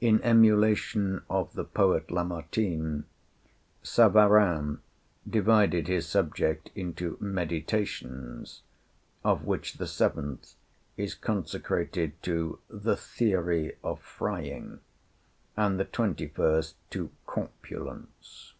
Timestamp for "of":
1.28-1.54, 9.24-9.42, 13.82-14.00